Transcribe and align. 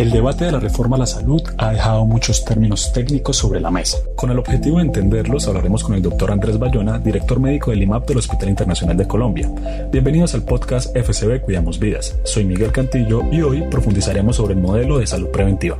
El 0.00 0.10
debate 0.10 0.46
de 0.46 0.52
la 0.52 0.60
reforma 0.60 0.96
a 0.96 1.00
la 1.00 1.06
salud 1.06 1.42
ha 1.58 1.72
dejado 1.72 2.06
muchos 2.06 2.42
términos 2.42 2.90
técnicos 2.90 3.36
sobre 3.36 3.60
la 3.60 3.70
mesa. 3.70 3.98
Con 4.16 4.30
el 4.30 4.38
objetivo 4.38 4.78
de 4.78 4.84
entenderlos, 4.84 5.46
hablaremos 5.46 5.84
con 5.84 5.94
el 5.94 6.00
doctor 6.00 6.32
Andrés 6.32 6.58
Bayona, 6.58 6.98
director 6.98 7.38
médico 7.38 7.70
del 7.70 7.82
IMAP 7.82 8.08
del 8.08 8.16
Hospital 8.16 8.48
Internacional 8.48 8.96
de 8.96 9.06
Colombia. 9.06 9.50
Bienvenidos 9.92 10.32
al 10.32 10.42
podcast 10.42 10.96
FCB 10.96 11.42
Cuidamos 11.42 11.78
Vidas. 11.78 12.18
Soy 12.24 12.46
Miguel 12.46 12.72
Cantillo 12.72 13.30
y 13.30 13.42
hoy 13.42 13.60
profundizaremos 13.70 14.36
sobre 14.36 14.54
el 14.54 14.60
modelo 14.60 14.96
de 14.96 15.06
salud 15.06 15.28
preventiva. 15.28 15.76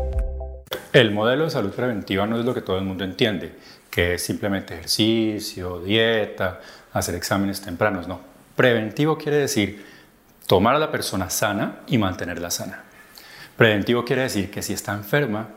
El 0.93 1.12
modelo 1.12 1.45
de 1.45 1.50
salud 1.50 1.71
preventiva 1.71 2.27
no 2.27 2.39
es 2.39 2.45
lo 2.45 2.52
que 2.52 2.61
todo 2.61 2.77
el 2.77 2.84
mundo 2.84 3.05
entiende, 3.05 3.55
que 3.89 4.16
es 4.16 4.23
simplemente 4.23 4.75
ejercicio, 4.75 5.80
dieta, 5.80 6.61
hacer 6.93 7.14
exámenes 7.14 7.62
tempranos, 7.62 8.07
no. 8.07 8.21
Preventivo 8.55 9.16
quiere 9.16 9.39
decir 9.39 9.82
tomar 10.46 10.77
a 10.77 10.79
la 10.79 10.91
persona 10.91 11.30
sana 11.30 11.77
y 11.87 11.96
mantenerla 11.96 12.51
sana. 12.51 12.84
Preventivo 13.60 14.06
quiere 14.06 14.23
decir 14.23 14.50
que 14.50 14.62
si 14.62 14.73
está 14.73 14.95
enferma, 14.95 15.48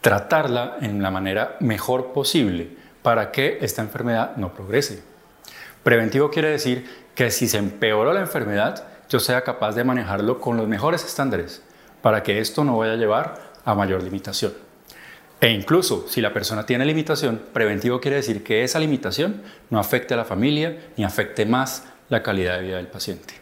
tratarla 0.00 0.76
en 0.80 1.02
la 1.02 1.10
manera 1.10 1.56
mejor 1.58 2.12
posible 2.12 2.68
para 3.02 3.32
que 3.32 3.58
esta 3.62 3.82
enfermedad 3.82 4.36
no 4.36 4.54
progrese. 4.54 5.02
Preventivo 5.82 6.30
quiere 6.30 6.50
decir 6.50 6.88
que 7.16 7.32
si 7.32 7.48
se 7.48 7.58
empeoró 7.58 8.12
la 8.12 8.20
enfermedad, 8.20 8.84
yo 9.08 9.18
sea 9.18 9.42
capaz 9.42 9.72
de 9.72 9.82
manejarlo 9.82 10.38
con 10.38 10.56
los 10.56 10.68
mejores 10.68 11.04
estándares 11.04 11.64
para 12.00 12.22
que 12.22 12.38
esto 12.38 12.62
no 12.62 12.78
vaya 12.78 12.92
a 12.92 12.96
llevar 12.96 13.42
a 13.64 13.74
mayor 13.74 14.04
limitación. 14.04 14.52
E 15.40 15.50
incluso 15.50 16.06
si 16.06 16.20
la 16.20 16.32
persona 16.32 16.64
tiene 16.64 16.84
limitación, 16.84 17.42
preventivo 17.52 18.00
quiere 18.00 18.18
decir 18.18 18.44
que 18.44 18.62
esa 18.62 18.78
limitación 18.78 19.42
no 19.68 19.80
afecte 19.80 20.14
a 20.14 20.16
la 20.16 20.24
familia 20.24 20.78
ni 20.96 21.02
afecte 21.02 21.44
más 21.44 21.86
la 22.08 22.22
calidad 22.22 22.58
de 22.58 22.66
vida 22.66 22.76
del 22.76 22.86
paciente. 22.86 23.34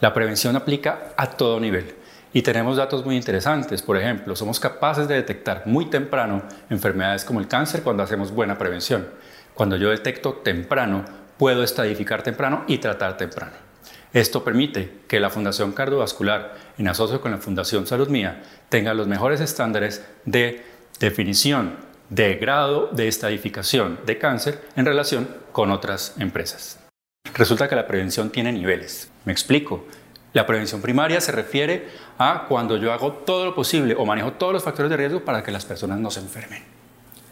La 0.00 0.12
prevención 0.12 0.56
aplica 0.56 1.12
a 1.16 1.30
todo 1.30 1.60
nivel 1.60 1.94
y 2.36 2.42
tenemos 2.42 2.76
datos 2.76 3.02
muy 3.02 3.16
interesantes. 3.16 3.80
Por 3.80 3.96
ejemplo, 3.96 4.36
somos 4.36 4.60
capaces 4.60 5.08
de 5.08 5.14
detectar 5.14 5.62
muy 5.64 5.86
temprano 5.86 6.42
enfermedades 6.68 7.24
como 7.24 7.40
el 7.40 7.48
cáncer 7.48 7.80
cuando 7.82 8.02
hacemos 8.02 8.30
buena 8.30 8.58
prevención. 8.58 9.08
Cuando 9.54 9.78
yo 9.78 9.88
detecto 9.88 10.34
temprano, 10.34 11.06
puedo 11.38 11.62
estadificar 11.62 12.22
temprano 12.22 12.62
y 12.68 12.76
tratar 12.76 13.16
temprano. 13.16 13.54
Esto 14.12 14.44
permite 14.44 14.98
que 15.08 15.18
la 15.18 15.30
Fundación 15.30 15.72
Cardiovascular, 15.72 16.52
en 16.76 16.88
asocio 16.88 17.22
con 17.22 17.30
la 17.30 17.38
Fundación 17.38 17.86
Salud 17.86 18.10
Mía, 18.10 18.42
tenga 18.68 18.92
los 18.92 19.06
mejores 19.06 19.40
estándares 19.40 20.04
de 20.26 20.62
definición 21.00 21.76
de 22.10 22.34
grado 22.34 22.90
de 22.92 23.08
estadificación 23.08 23.98
de 24.04 24.18
cáncer 24.18 24.60
en 24.76 24.84
relación 24.84 25.26
con 25.52 25.70
otras 25.70 26.12
empresas. 26.18 26.80
Resulta 27.32 27.66
que 27.66 27.76
la 27.76 27.86
prevención 27.86 28.28
tiene 28.28 28.52
niveles. 28.52 29.10
Me 29.24 29.32
explico. 29.32 29.86
La 30.36 30.44
prevención 30.44 30.82
primaria 30.82 31.18
se 31.22 31.32
refiere 31.32 31.88
a 32.18 32.44
cuando 32.46 32.76
yo 32.76 32.92
hago 32.92 33.10
todo 33.10 33.46
lo 33.46 33.54
posible 33.54 33.94
o 33.96 34.04
manejo 34.04 34.34
todos 34.34 34.52
los 34.52 34.62
factores 34.62 34.90
de 34.90 34.98
riesgo 34.98 35.24
para 35.24 35.42
que 35.42 35.50
las 35.50 35.64
personas 35.64 35.98
no 35.98 36.10
se 36.10 36.20
enfermen. 36.20 36.62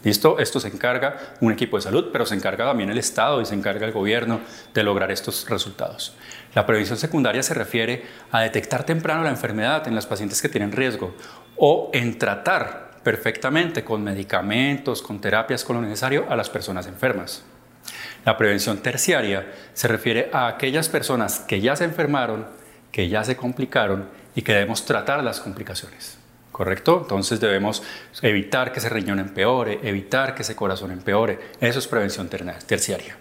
¿Listo? 0.03 0.39
Esto 0.39 0.59
se 0.59 0.69
encarga 0.69 1.35
un 1.39 1.51
equipo 1.51 1.77
de 1.77 1.83
salud, 1.83 2.09
pero 2.11 2.25
se 2.25 2.33
encarga 2.33 2.65
también 2.65 2.89
el 2.89 2.97
Estado 2.97 3.41
y 3.41 3.45
se 3.45 3.53
encarga 3.53 3.85
el 3.85 3.91
gobierno 3.91 4.39
de 4.73 4.81
lograr 4.81 5.11
estos 5.11 5.47
resultados. 5.47 6.15
La 6.55 6.65
prevención 6.65 6.97
secundaria 6.97 7.43
se 7.43 7.53
refiere 7.53 8.05
a 8.31 8.41
detectar 8.41 8.85
temprano 8.85 9.23
la 9.23 9.29
enfermedad 9.29 9.87
en 9.87 9.93
las 9.93 10.07
pacientes 10.07 10.41
que 10.41 10.49
tienen 10.49 10.71
riesgo 10.71 11.13
o 11.57 11.91
en 11.93 12.17
tratar 12.17 13.01
perfectamente 13.03 13.83
con 13.83 14.03
medicamentos, 14.03 15.03
con 15.03 15.21
terapias, 15.21 15.63
con 15.63 15.75
lo 15.75 15.83
necesario 15.83 16.25
a 16.27 16.35
las 16.35 16.49
personas 16.49 16.87
enfermas. 16.87 17.43
La 18.25 18.35
prevención 18.35 18.79
terciaria 18.79 19.45
se 19.73 19.87
refiere 19.87 20.31
a 20.33 20.47
aquellas 20.47 20.89
personas 20.89 21.41
que 21.41 21.61
ya 21.61 21.75
se 21.75 21.83
enfermaron, 21.83 22.64
que 22.95 23.09
ya 23.09 23.25
se 23.25 23.35
complicaron 23.35 24.07
y 24.35 24.41
que 24.41 24.53
debemos 24.53 24.85
tratar 24.85 25.21
las 25.21 25.41
complicaciones. 25.41 26.17
¿Correcto? 26.53 26.99
Entonces 27.01 27.41
debemos 27.41 27.83
evitar 28.21 28.71
que 28.71 28.79
ese 28.79 28.87
riñón 28.87 29.19
empeore, 29.19 29.81
evitar 29.83 30.33
que 30.33 30.43
ese 30.43 30.55
corazón 30.55 30.91
empeore. 30.91 31.37
Eso 31.59 31.79
es 31.79 31.87
prevención 31.89 32.29
terciaria. 32.29 33.17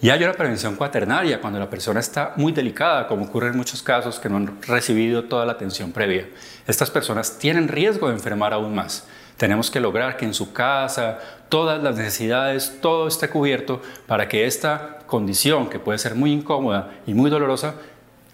Y 0.00 0.08
hay 0.08 0.24
una 0.24 0.32
prevención 0.32 0.76
cuaternaria 0.76 1.38
cuando 1.38 1.58
la 1.58 1.68
persona 1.68 2.00
está 2.00 2.32
muy 2.36 2.52
delicada, 2.52 3.06
como 3.06 3.26
ocurre 3.26 3.48
en 3.48 3.58
muchos 3.58 3.82
casos 3.82 4.18
que 4.18 4.30
no 4.30 4.38
han 4.38 4.62
recibido 4.62 5.24
toda 5.24 5.44
la 5.44 5.52
atención 5.52 5.92
previa. 5.92 6.26
Estas 6.66 6.90
personas 6.90 7.36
tienen 7.38 7.68
riesgo 7.68 8.08
de 8.08 8.14
enfermar 8.14 8.54
aún 8.54 8.74
más. 8.74 9.06
Tenemos 9.36 9.70
que 9.70 9.80
lograr 9.80 10.16
que 10.16 10.24
en 10.24 10.32
su 10.32 10.54
casa 10.54 11.18
todas 11.50 11.82
las 11.82 11.96
necesidades, 11.96 12.78
todo 12.80 13.06
esté 13.06 13.28
cubierto 13.28 13.82
para 14.06 14.28
que 14.28 14.46
esta 14.46 15.00
condición, 15.06 15.68
que 15.68 15.78
puede 15.78 15.98
ser 15.98 16.14
muy 16.14 16.32
incómoda 16.32 16.90
y 17.06 17.12
muy 17.12 17.28
dolorosa, 17.28 17.74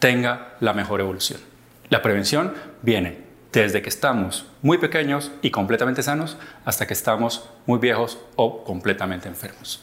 tenga 0.01 0.57
la 0.59 0.73
mejor 0.73 1.01
evolución. 1.01 1.41
La 1.91 2.03
prevención 2.03 2.55
viene 2.83 3.19
desde 3.53 3.83
que 3.83 3.89
estamos 3.89 4.47
muy 4.63 4.79
pequeños 4.79 5.31
y 5.43 5.51
completamente 5.51 6.03
sanos 6.03 6.37
hasta 6.65 6.87
que 6.87 6.95
estamos 6.95 7.49
muy 7.67 7.79
viejos 7.79 8.19
o 8.37 8.65
completamente 8.65 9.29
enfermos. 9.29 9.83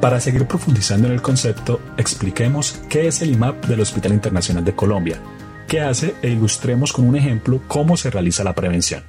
Para 0.00 0.20
seguir 0.20 0.46
profundizando 0.46 1.08
en 1.08 1.14
el 1.14 1.22
concepto, 1.22 1.80
expliquemos 1.96 2.80
qué 2.90 3.06
es 3.06 3.22
el 3.22 3.32
IMAP 3.32 3.64
del 3.66 3.80
Hospital 3.80 4.12
Internacional 4.12 4.64
de 4.64 4.74
Colombia, 4.74 5.18
qué 5.66 5.80
hace 5.80 6.14
e 6.22 6.28
ilustremos 6.28 6.92
con 6.92 7.08
un 7.08 7.16
ejemplo 7.16 7.62
cómo 7.66 7.96
se 7.96 8.10
realiza 8.10 8.44
la 8.44 8.54
prevención. 8.54 9.04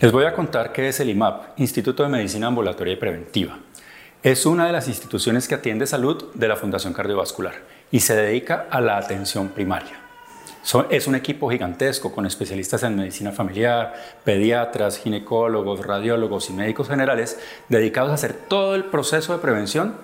Les 0.00 0.12
voy 0.12 0.24
a 0.24 0.32
contar 0.32 0.72
qué 0.72 0.88
es 0.88 1.00
el 1.00 1.10
IMAP, 1.10 1.58
Instituto 1.58 2.02
de 2.02 2.08
Medicina 2.08 2.46
Ambulatoria 2.46 2.94
y 2.94 2.96
Preventiva. 2.96 3.58
Es 4.22 4.46
una 4.46 4.66
de 4.66 4.72
las 4.72 4.88
instituciones 4.88 5.48
que 5.48 5.54
atiende 5.54 5.86
salud 5.86 6.32
de 6.34 6.48
la 6.48 6.56
Fundación 6.56 6.92
Cardiovascular 6.92 7.79
y 7.90 8.00
se 8.00 8.16
dedica 8.16 8.66
a 8.70 8.80
la 8.80 8.96
atención 8.96 9.48
primaria. 9.48 9.98
es 10.90 11.06
un 11.06 11.14
equipo 11.14 11.50
gigantesco 11.50 12.12
con 12.12 12.26
especialistas 12.26 12.82
en 12.82 12.96
medicina 12.96 13.32
familiar, 13.32 13.94
pediatras, 14.24 14.98
ginecólogos, 14.98 15.84
radiólogos 15.84 16.50
y 16.50 16.52
médicos 16.52 16.88
generales 16.88 17.38
dedicados 17.68 18.10
a 18.10 18.14
hacer 18.14 18.34
todo 18.34 18.74
el 18.74 18.84
proceso 18.84 19.32
de 19.32 19.40
prevención 19.40 19.96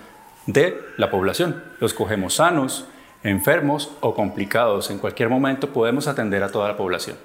de 0.47 0.81
la 0.97 1.11
población. 1.11 1.63
Los 1.81 1.95
cogemos 1.95 2.35
sanos, 2.35 2.87
enfermos 3.23 3.91
o 4.01 4.15
complicados. 4.15 4.91
En 4.91 4.99
cualquier 4.99 5.29
momento 5.29 5.73
podemos 5.73 6.09
atender 6.09 6.43
a 6.43 6.51
toda 6.51 6.69
la 6.69 6.77
población. 6.77 7.17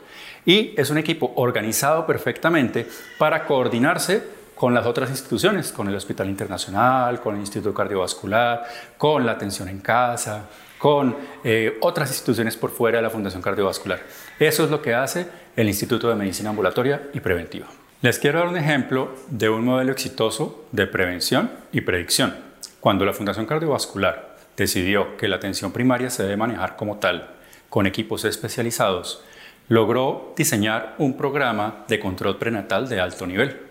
Y 0.45 0.73
es 0.78 0.89
un 0.89 0.97
equipo 0.97 1.31
organizado 1.35 2.05
perfectamente 2.07 2.88
para 3.17 3.45
coordinarse 3.45 4.41
con 4.61 4.75
las 4.75 4.85
otras 4.85 5.09
instituciones, 5.09 5.72
con 5.72 5.88
el 5.88 5.95
Hospital 5.95 6.29
Internacional, 6.29 7.19
con 7.19 7.33
el 7.33 7.41
Instituto 7.41 7.73
Cardiovascular, 7.73 8.63
con 8.95 9.25
la 9.25 9.31
atención 9.31 9.67
en 9.69 9.79
casa, 9.79 10.49
con 10.77 11.17
eh, 11.44 11.79
otras 11.81 12.11
instituciones 12.11 12.57
por 12.57 12.69
fuera 12.69 12.99
de 12.99 13.01
la 13.01 13.09
Fundación 13.09 13.41
Cardiovascular. 13.41 14.03
Eso 14.38 14.63
es 14.63 14.69
lo 14.69 14.79
que 14.79 14.94
hace 14.94 15.25
el 15.55 15.67
Instituto 15.67 16.09
de 16.09 16.13
Medicina 16.13 16.51
Ambulatoria 16.51 17.09
y 17.11 17.22
Preventiva. 17.22 17.66
Les 18.03 18.19
quiero 18.19 18.38
dar 18.38 18.49
un 18.49 18.57
ejemplo 18.57 19.16
de 19.29 19.49
un 19.49 19.66
modelo 19.66 19.94
exitoso 19.94 20.66
de 20.72 20.85
prevención 20.85 21.49
y 21.72 21.81
predicción. 21.81 22.35
Cuando 22.79 23.03
la 23.03 23.13
Fundación 23.13 23.47
Cardiovascular 23.47 24.38
decidió 24.55 25.17
que 25.17 25.28
la 25.28 25.38
atención 25.38 25.72
primaria 25.72 26.11
se 26.11 26.22
debe 26.22 26.38
manejar 26.38 26.75
como 26.75 26.97
tal, 26.97 27.31
con 27.67 27.88
equipos 27.88 28.25
especializados, 28.25 29.23
logró 29.69 30.35
diseñar 30.38 30.93
un 30.99 31.17
programa 31.17 31.83
de 31.88 31.99
control 31.99 32.38
prenatal 32.38 32.88
de 32.88 32.99
alto 32.99 33.25
nivel 33.25 33.71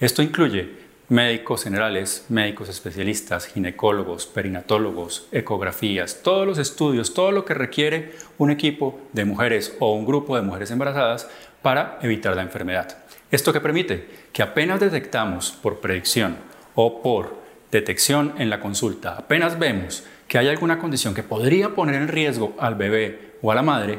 esto 0.00 0.22
incluye 0.22 0.80
médicos 1.10 1.64
generales, 1.64 2.24
médicos 2.28 2.68
especialistas, 2.68 3.46
ginecólogos, 3.46 4.26
perinatólogos, 4.26 5.28
ecografías, 5.32 6.22
todos 6.22 6.46
los 6.46 6.56
estudios, 6.58 7.12
todo 7.12 7.32
lo 7.32 7.44
que 7.44 7.52
requiere 7.52 8.12
un 8.38 8.50
equipo 8.50 8.98
de 9.12 9.24
mujeres 9.24 9.76
o 9.80 9.92
un 9.92 10.06
grupo 10.06 10.36
de 10.36 10.42
mujeres 10.42 10.70
embarazadas 10.70 11.28
para 11.62 11.98
evitar 12.00 12.34
la 12.36 12.42
enfermedad. 12.42 12.96
Esto 13.30 13.52
que 13.52 13.60
permite 13.60 14.08
que 14.32 14.42
apenas 14.42 14.80
detectamos 14.80 15.50
por 15.50 15.80
predicción 15.80 16.36
o 16.76 17.02
por 17.02 17.36
detección 17.70 18.34
en 18.38 18.48
la 18.48 18.60
consulta, 18.60 19.16
apenas 19.18 19.58
vemos 19.58 20.04
que 20.28 20.38
hay 20.38 20.48
alguna 20.48 20.78
condición 20.78 21.12
que 21.12 21.24
podría 21.24 21.74
poner 21.74 21.96
en 21.96 22.08
riesgo 22.08 22.54
al 22.58 22.76
bebé 22.76 23.34
o 23.42 23.50
a 23.50 23.54
la 23.54 23.62
madre, 23.62 23.98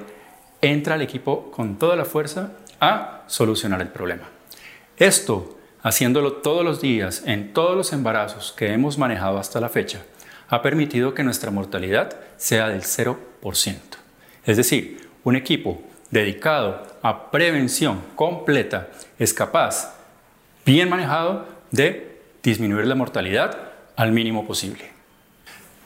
entra 0.62 0.96
el 0.96 1.02
equipo 1.02 1.52
con 1.52 1.78
toda 1.78 1.96
la 1.96 2.06
fuerza 2.06 2.54
a 2.80 3.24
solucionar 3.28 3.82
el 3.82 3.90
problema. 3.90 4.30
Esto 4.98 5.60
haciéndolo 5.84 6.34
todos 6.34 6.64
los 6.64 6.82
días 6.82 7.24
en 7.26 7.54
todos 7.54 7.76
los 7.76 7.94
embarazos 7.94 8.54
que 8.56 8.74
hemos 8.74 8.98
manejado 8.98 9.38
hasta 9.38 9.60
la 9.60 9.70
fecha, 9.70 10.02
ha 10.50 10.62
permitido 10.62 11.14
que 11.14 11.24
nuestra 11.24 11.52
mortalidad 11.52 12.16
sea 12.38 12.70
del 12.70 12.82
0%. 12.82 13.18
Es 14.46 14.58
decir, 14.58 15.10
un 15.24 15.36
equipo 15.36 15.82
dedicado 16.10 16.84
a 17.02 17.32
prevención 17.32 18.02
completa 18.16 18.90
es 19.18 19.34
capaz, 19.34 19.96
bien 20.66 20.90
manejado, 20.90 21.48
de 21.72 22.20
disminuir 22.44 22.86
la 22.86 22.96
mortalidad 22.96 23.58
al 23.96 24.12
mínimo 24.12 24.46
posible. 24.46 24.92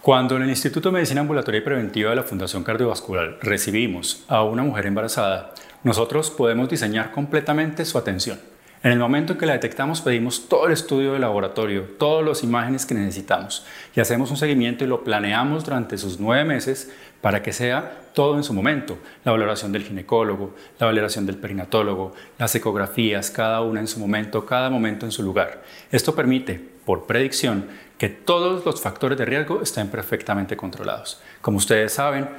Cuando 0.02 0.36
en 0.36 0.44
el 0.44 0.50
Instituto 0.50 0.90
de 0.90 0.94
Medicina 0.94 1.22
Ambulatoria 1.22 1.60
y 1.60 1.64
Preventiva 1.64 2.10
de 2.10 2.16
la 2.16 2.24
Fundación 2.24 2.64
Cardiovascular 2.64 3.38
recibimos 3.42 4.24
a 4.28 4.44
una 4.44 4.64
mujer 4.64 4.88
embarazada, 4.88 5.54
nosotros 5.84 6.32
podemos 6.32 6.70
diseñar 6.70 7.12
completamente 7.12 7.86
su 7.86 7.98
atención 7.98 8.40
En 8.86 8.92
el 8.92 9.00
momento 9.00 9.34
en 9.34 9.40
que 9.40 9.48
la 9.48 9.54
detectamos 9.54 10.02
pedimos 10.02 10.48
todo 10.48 10.68
el 10.68 10.74
estudio 10.74 11.14
de 11.14 11.18
laboratorio, 11.18 11.86
todas 11.98 12.24
las 12.24 12.44
imágenes 12.44 12.86
que 12.86 12.94
necesitamos 12.94 13.66
y 13.96 14.00
hacemos 14.00 14.30
un 14.30 14.38
seguimiento 14.38 14.84
y 14.84 14.88
lo 14.88 15.04
planeamos 15.04 15.66
durante 15.66 15.98
sus 15.98 16.20
nueve 16.20 16.46
meses 16.46 16.94
para 17.20 17.42
que 17.42 17.52
sea 17.52 18.04
todo 18.14 18.38
en 18.38 18.44
su 18.44 18.54
momento. 18.54 19.00
La 19.24 19.32
valoración 19.32 19.72
del 19.72 19.86
ginecólogo, 19.86 20.54
la 20.78 20.86
valoración 20.86 21.26
del 21.26 21.38
perinatólogo, 21.38 22.14
las 22.38 22.54
ecografías, 22.54 23.32
cada 23.32 23.62
una 23.62 23.80
en 23.80 23.88
su 23.88 24.00
momento, 24.00 24.46
cada 24.46 24.70
momento 24.70 25.08
en 25.08 25.12
su 25.12 25.24
lugar. 25.24 25.64
Esto 25.92 26.14
permite, 26.14 26.62
por 26.86 27.08
predicción, 27.08 27.66
que 27.98 28.10
todos 28.10 28.64
los 28.66 28.80
factores 28.80 29.18
de 29.18 29.26
riesgo 29.26 29.64
estén 29.64 29.88
perfectamente 29.88 30.56
controlados. 30.56 31.20
Como 31.42 31.58
ustedes 31.58 31.92
saben, 31.92 32.30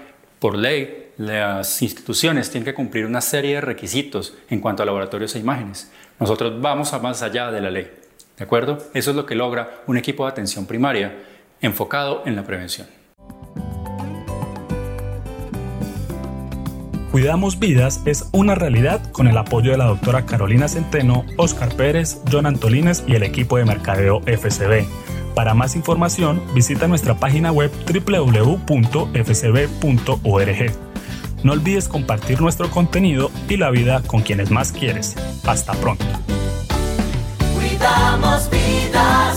por 0.46 0.56
ley, 0.56 1.08
las 1.16 1.82
instituciones 1.82 2.52
tienen 2.52 2.64
que 2.64 2.72
cumplir 2.72 3.04
una 3.04 3.20
serie 3.20 3.56
de 3.56 3.60
requisitos 3.60 4.32
en 4.48 4.60
cuanto 4.60 4.84
a 4.84 4.86
laboratorios 4.86 5.34
e 5.34 5.40
imágenes. 5.40 5.90
Nosotros 6.20 6.60
vamos 6.60 6.92
a 6.92 7.00
más 7.00 7.20
allá 7.22 7.50
de 7.50 7.60
la 7.60 7.68
ley. 7.68 7.90
¿De 8.38 8.44
acuerdo? 8.44 8.78
Eso 8.94 9.10
es 9.10 9.16
lo 9.16 9.26
que 9.26 9.34
logra 9.34 9.82
un 9.88 9.96
equipo 9.96 10.24
de 10.24 10.30
atención 10.30 10.64
primaria 10.66 11.16
enfocado 11.60 12.22
en 12.26 12.36
la 12.36 12.44
prevención. 12.44 12.86
Cuidamos 17.10 17.58
Vidas 17.58 18.02
es 18.04 18.28
una 18.30 18.54
realidad 18.54 19.10
con 19.10 19.26
el 19.26 19.36
apoyo 19.36 19.72
de 19.72 19.78
la 19.78 19.86
doctora 19.86 20.26
Carolina 20.26 20.68
Centeno, 20.68 21.24
Oscar 21.38 21.74
Pérez, 21.74 22.20
John 22.30 22.46
Antolines 22.46 23.02
y 23.08 23.16
el 23.16 23.24
equipo 23.24 23.56
de 23.56 23.64
mercadeo 23.64 24.20
FCB. 24.20 25.15
Para 25.36 25.52
más 25.52 25.76
información, 25.76 26.42
visita 26.54 26.88
nuestra 26.88 27.20
página 27.20 27.52
web 27.52 27.70
www.fcb.org. 27.92 28.66
No 31.42 31.52
olvides 31.52 31.88
compartir 31.88 32.40
nuestro 32.40 32.70
contenido 32.70 33.30
y 33.46 33.58
la 33.58 33.68
vida 33.68 34.00
con 34.06 34.22
quienes 34.22 34.50
más 34.50 34.72
quieres. 34.72 35.14
Hasta 35.44 35.74
pronto. 35.74 36.06
Cuidamos 37.54 38.48
vidas. 38.48 39.36